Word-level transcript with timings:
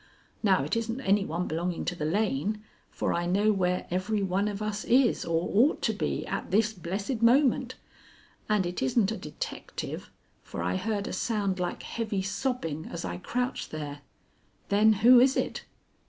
Now 0.41 0.63
it 0.63 0.75
isn't 0.75 0.99
any 1.01 1.25
one 1.25 1.45
belonging 1.45 1.85
to 1.85 1.93
the 1.95 2.05
lane, 2.05 2.63
for 2.89 3.13
I 3.13 3.27
know 3.27 3.51
where 3.51 3.85
every 3.91 4.23
one 4.23 4.47
of 4.47 4.59
us 4.59 4.83
is 4.83 5.23
or 5.23 5.47
ought 5.53 5.83
to 5.83 5.93
be 5.93 6.25
at 6.25 6.49
this 6.49 6.73
blessed 6.73 7.21
moment; 7.21 7.75
and 8.49 8.65
it 8.65 8.81
isn't 8.81 9.11
a 9.11 9.15
detective, 9.17 10.09
for 10.41 10.63
I 10.63 10.75
heard 10.77 11.07
a 11.07 11.13
sound 11.13 11.59
like 11.59 11.83
heavy 11.83 12.23
sobbing 12.23 12.87
as 12.87 13.05
I 13.05 13.17
crouched 13.17 13.69
there. 13.69 13.99
Then 14.69 14.93
who 15.05 15.19
is 15.19 15.37
it? 15.37 15.65